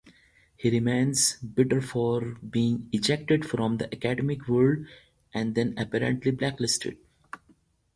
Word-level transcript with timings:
He 0.57 0.71
remained 0.71 1.15
bitter 1.53 1.79
for 1.79 2.21
being 2.39 2.89
ejected 2.91 3.45
from 3.47 3.77
the 3.77 3.85
academic 3.93 4.47
world 4.47 4.87
and 5.31 5.53
then 5.53 5.75
apparently 5.77 6.31
blacklisted. 6.31 6.97